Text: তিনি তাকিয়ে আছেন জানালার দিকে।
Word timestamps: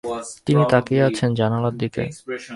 তিনি 0.45 0.63
তাকিয়ে 0.69 1.01
আছেন 1.09 1.29
জানালার 1.33 1.75
দিকে। 1.77 2.03